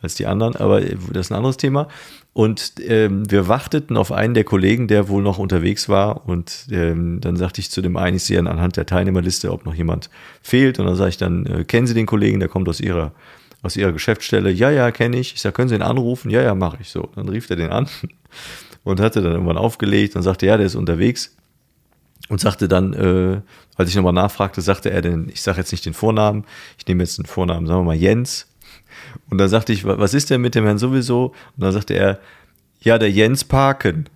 [0.00, 1.88] als die anderen, aber das ist ein anderes Thema.
[2.34, 6.26] Und ähm, wir warteten auf einen der Kollegen, der wohl noch unterwegs war.
[6.26, 9.74] Und ähm, dann sagte ich zu dem einen, ich sehe anhand der Teilnehmerliste, ob noch
[9.74, 10.08] jemand
[10.40, 10.78] fehlt.
[10.78, 13.12] Und dann sage ich dann, äh, kennen Sie den Kollegen, der kommt aus Ihrer,
[13.62, 14.50] aus Ihrer Geschäftsstelle?
[14.50, 15.34] Ja, ja, kenne ich.
[15.34, 16.30] Ich sage, können Sie ihn anrufen?
[16.30, 17.10] Ja, ja, mache ich so.
[17.14, 17.88] Dann rief er den an
[18.82, 21.36] und hatte dann irgendwann aufgelegt und sagte, ja, der ist unterwegs
[22.30, 23.42] und sagte dann, äh,
[23.76, 26.44] als ich nochmal nachfragte, sagte er denn, ich sage jetzt nicht den Vornamen,
[26.78, 28.46] ich nehme jetzt den Vornamen, sagen wir mal Jens.
[29.30, 31.26] Und dann sagte ich, wa- was ist denn mit dem Herrn sowieso?
[31.56, 32.18] Und dann sagte er,
[32.80, 34.08] ja, der Jens Parken.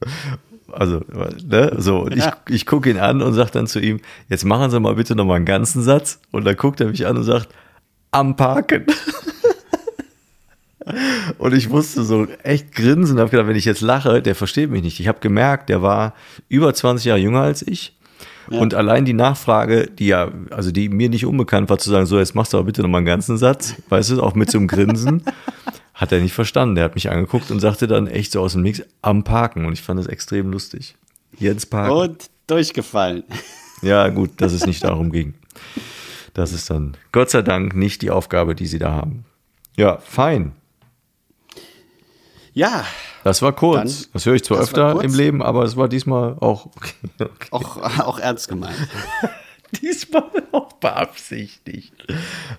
[0.72, 1.02] Also,
[1.46, 4.72] ne, so, und ich, ich gucke ihn an und sage dann zu ihm, jetzt machen
[4.72, 6.20] Sie mal bitte nochmal einen ganzen Satz.
[6.32, 7.48] Und dann guckt er mich an und sagt,
[8.10, 8.84] am Parken.
[11.38, 14.68] Und ich musste so echt grinsen und habe gedacht, wenn ich jetzt lache, der versteht
[14.70, 15.00] mich nicht.
[15.00, 16.12] Ich habe gemerkt, der war
[16.50, 17.96] über 20 Jahre jünger als ich.
[18.50, 22.18] Und allein die Nachfrage, die ja, also die mir nicht unbekannt war, zu sagen, so,
[22.18, 24.68] jetzt machst du aber bitte nochmal einen ganzen Satz, weißt du, auch mit so einem
[24.68, 25.24] Grinsen,
[25.94, 26.74] hat er nicht verstanden.
[26.74, 29.64] Der hat mich angeguckt und sagte dann echt so aus dem Nix, am Parken.
[29.64, 30.96] Und ich fand das extrem lustig.
[31.38, 31.96] Jens Parken.
[31.96, 33.24] Und durchgefallen.
[33.82, 35.34] Ja, gut, dass es nicht darum ging.
[36.32, 39.26] Das ist dann Gott sei Dank nicht die Aufgabe, die sie da haben.
[39.76, 40.52] Ja, fein.
[42.54, 42.86] Ja,
[43.24, 44.02] Das war kurz.
[44.02, 46.66] Dann- das höre ich zwar öfter im Leben, aber es war diesmal auch.
[47.18, 47.48] Okay.
[47.50, 48.76] auch, auch ernst gemeint.
[49.82, 51.92] Diesmal auch beabsichtigt.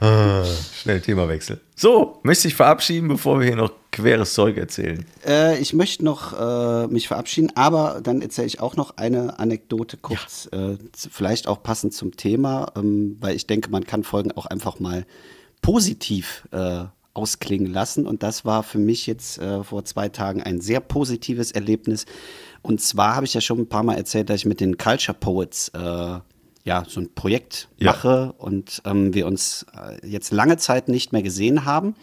[0.02, 1.62] Ah, schnell Themawechsel.
[1.76, 5.06] So, möchte ich verabschieden, bevor wir hier noch queres Zeug erzählen.
[5.26, 9.96] Äh, ich möchte noch äh, mich verabschieden, aber dann erzähle ich auch noch eine Anekdote
[9.96, 14.34] kurz, äh, z- vielleicht auch passend zum Thema, ähm, weil ich denke, man kann Folgen
[14.34, 15.06] auch einfach mal
[15.62, 16.84] positiv äh,
[17.16, 18.06] ausklingen lassen.
[18.06, 22.06] Und das war für mich jetzt äh, vor zwei Tagen ein sehr positives Erlebnis.
[22.62, 25.18] Und zwar habe ich ja schon ein paar Mal erzählt, dass ich mit den Culture
[25.18, 26.20] Poets äh,
[26.64, 27.92] ja so ein Projekt Ja.
[27.92, 31.96] mache und ähm, wir uns äh, jetzt lange Zeit nicht mehr gesehen haben,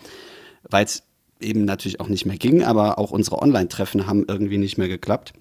[0.69, 1.03] weil es
[1.41, 5.33] eben natürlich auch nicht mehr ging, aber auch unsere Online-Treffen haben irgendwie nicht mehr geklappt.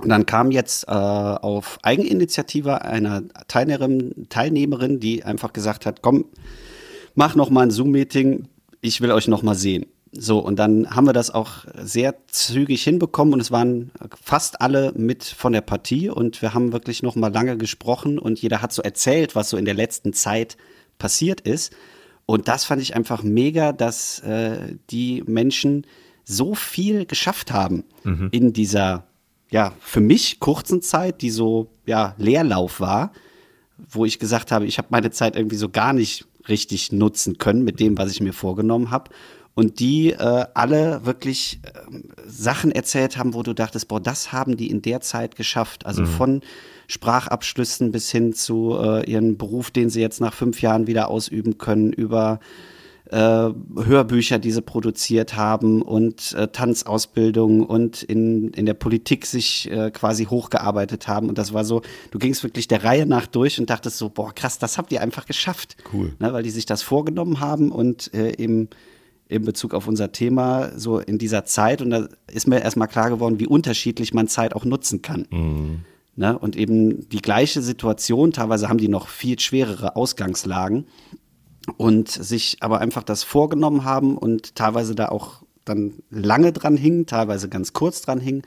[0.00, 6.26] Und dann kam jetzt äh, auf Eigeninitiative einer Teilnehmerin, Teilnehmerin, die einfach gesagt hat, komm,
[7.14, 8.48] mach noch mal ein Zoom-Meeting,
[8.82, 9.86] ich will euch noch mal sehen.
[10.14, 13.90] So, und dann haben wir das auch sehr zügig hinbekommen und es waren
[14.22, 18.38] fast alle mit von der Partie und wir haben wirklich noch mal lange gesprochen und
[18.38, 20.58] jeder hat so erzählt, was so in der letzten Zeit
[20.98, 21.72] passiert ist.
[22.26, 25.86] Und das fand ich einfach mega, dass äh, die Menschen
[26.24, 27.84] so viel geschafft haben
[28.32, 29.06] in dieser,
[29.50, 33.12] ja, für mich kurzen Zeit, die so, ja, Leerlauf war,
[33.90, 37.64] wo ich gesagt habe, ich habe meine Zeit irgendwie so gar nicht richtig nutzen können
[37.64, 39.10] mit dem, was ich mir vorgenommen habe.
[39.54, 44.56] Und die äh, alle wirklich ähm, Sachen erzählt haben, wo du dachtest, boah, das haben
[44.56, 45.84] die in der Zeit geschafft.
[45.84, 46.40] Also von
[46.86, 51.58] Sprachabschlüssen bis hin zu äh, ihren Beruf, den sie jetzt nach fünf Jahren wieder ausüben
[51.58, 52.40] können, über
[53.12, 53.50] äh,
[53.84, 59.90] Hörbücher, die sie produziert haben und äh, Tanzausbildung und in, in der Politik sich äh,
[59.90, 61.28] quasi hochgearbeitet haben.
[61.28, 64.34] Und das war so, du gingst wirklich der Reihe nach durch und dachtest so, boah,
[64.34, 65.76] krass, das habt ihr einfach geschafft.
[65.92, 66.14] Cool.
[66.20, 68.70] Ne, weil die sich das vorgenommen haben und äh, eben
[69.28, 71.82] in Bezug auf unser Thema so in dieser Zeit.
[71.82, 75.26] Und da ist mir erstmal klar geworden, wie unterschiedlich man Zeit auch nutzen kann.
[76.16, 76.38] Ne?
[76.38, 80.86] Und eben die gleiche Situation, teilweise haben die noch viel schwerere Ausgangslagen
[81.76, 87.06] und sich aber einfach das vorgenommen haben und teilweise da auch dann lange dran hingen,
[87.06, 88.42] teilweise ganz kurz dran hingen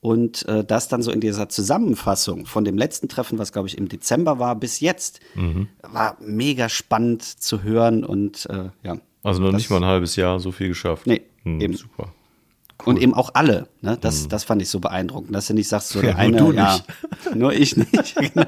[0.00, 3.76] Und äh, das dann so in dieser Zusammenfassung von dem letzten Treffen, was glaube ich
[3.76, 5.68] im Dezember war, bis jetzt, Mhm.
[5.82, 8.98] war mega spannend zu hören und äh, ja.
[9.22, 11.06] Also noch nicht mal ein halbes Jahr so viel geschafft.
[11.06, 11.74] Nee, Hm, eben.
[11.74, 12.12] Super.
[12.84, 13.96] Und eben auch alle, ne?
[14.00, 16.10] Das, das fand ich so beeindruckend, dass du nicht sagst, so der.
[16.10, 17.34] Ja, nur eine, du ja, nicht.
[17.34, 18.14] nur ich nicht.
[18.34, 18.46] genau.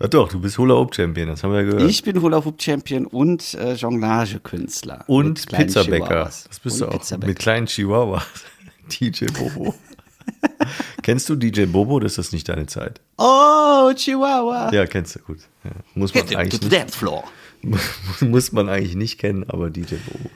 [0.00, 1.90] Ja, doch, du bist Hula Hoop Champion, das haben wir ja gehört.
[1.90, 5.04] Ich bin Hula Hoop Champion und äh, Jonglage-Künstler.
[5.06, 6.24] und Pizzabäcker.
[6.24, 7.18] Das bist und du auch.
[7.26, 8.22] Mit kleinen Chihuahuas.
[9.00, 9.74] DJ Bobo.
[11.02, 12.00] Kennst du DJ Bobo?
[12.00, 13.00] Das ist nicht deine Zeit.
[13.18, 14.72] Oh, Chihuahua.
[14.72, 15.38] Ja, kennst du gut.
[15.64, 15.70] Ja.
[15.94, 17.24] Muss man Hit eigentlich nicht, floor.
[18.20, 20.30] muss man eigentlich nicht kennen, aber DJ Bobo.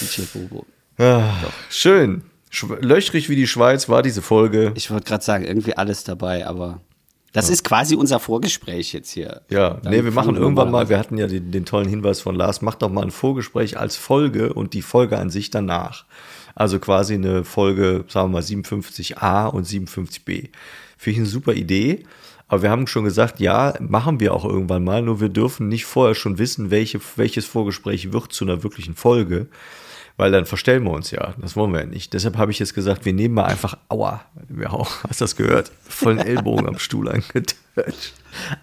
[0.00, 0.66] DJ Bobo.
[0.98, 1.32] Ah,
[1.70, 2.22] schön.
[2.52, 4.72] Schw- Löchrig wie die Schweiz war diese Folge.
[4.74, 6.80] Ich wollte gerade sagen, irgendwie alles dabei, aber
[7.32, 9.42] das ist quasi unser Vorgespräch jetzt hier.
[9.50, 12.34] Ja, Dann nee, wir machen irgendwann mal, wir hatten ja den, den tollen Hinweis von
[12.34, 16.04] Lars, mach doch mal ein Vorgespräch als Folge und die Folge an sich danach.
[16.54, 20.48] Also quasi eine Folge, sagen wir mal 57a und 57b.
[20.96, 22.04] Finde ich eine super Idee.
[22.48, 25.84] Aber wir haben schon gesagt, ja, machen wir auch irgendwann mal, nur wir dürfen nicht
[25.84, 29.48] vorher schon wissen, welche, welches Vorgespräch wird zu einer wirklichen Folge,
[30.18, 31.32] weil dann verstellen wir uns ja.
[31.40, 32.12] Das wollen wir ja nicht.
[32.12, 35.36] Deshalb habe ich jetzt gesagt, wir nehmen mal einfach, aua, wir auch, hast du das
[35.36, 35.72] gehört?
[35.88, 38.12] Vollen Ellbogen am Stuhl angetötet.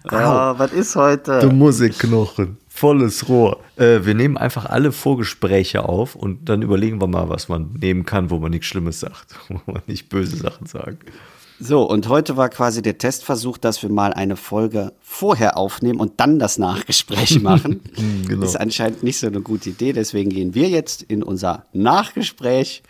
[0.04, 1.40] Ah, was ist heute?
[1.40, 3.58] Du Musikknochen, volles Rohr.
[3.76, 8.04] Äh, wir nehmen einfach alle Vorgespräche auf und dann überlegen wir mal, was man nehmen
[8.04, 11.10] kann, wo man nichts Schlimmes sagt, wo man nicht böse Sachen sagt.
[11.58, 16.20] So, und heute war quasi der Testversuch, dass wir mal eine Folge vorher aufnehmen und
[16.20, 17.80] dann das Nachgespräch machen.
[18.26, 18.44] genau.
[18.44, 22.82] Ist anscheinend nicht so eine gute Idee, deswegen gehen wir jetzt in unser Nachgespräch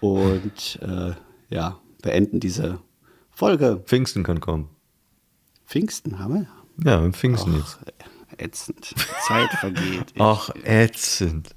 [0.00, 1.12] und äh,
[1.52, 2.78] ja, beenden diese
[3.30, 3.82] Folge.
[3.84, 4.68] Pfingsten kann kommen.
[5.66, 6.90] Pfingsten haben wir?
[6.90, 7.78] Ja, im Pfingsten jetzt.
[8.36, 8.94] Ätzend.
[9.26, 10.14] Zeit vergeht.
[10.18, 11.56] Ach, ätzend.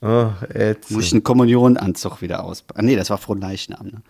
[0.00, 1.12] Ach, muss ich ätzend.
[1.12, 2.64] einen Kommunionanzug wieder aus.
[2.74, 3.86] Ah, nee, das war Fronleichnam.
[3.88, 4.02] Ne?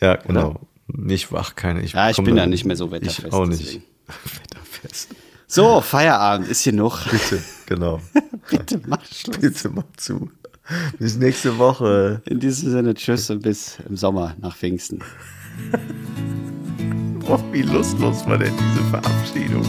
[0.00, 0.60] Ja, genau.
[0.96, 1.82] Nicht wach, keine.
[1.82, 3.60] Ich, Ja, ich bin da- da nicht mehr so wetterfest, Ich auch nicht.
[3.62, 3.84] deswegen.
[4.42, 5.08] Wetterfest.
[5.46, 7.08] So, Feierabend ist hier noch.
[7.10, 8.00] Bitte, genau.
[8.50, 9.38] Bitte mach Schluss.
[9.38, 10.30] Bitte mach zu.
[10.98, 12.22] Bis nächste Woche.
[12.26, 15.00] In diesem Sinne, tschüss und bis im Sommer nach Pfingsten.
[17.20, 19.64] Boah, wie lustlos war denn diese Verabschiedung?